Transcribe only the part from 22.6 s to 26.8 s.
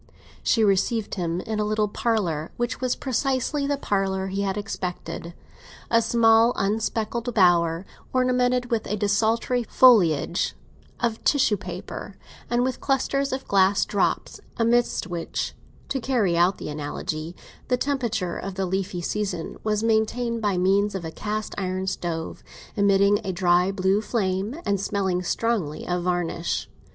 emitting a dry blue flame, and smelling strongly of varnish.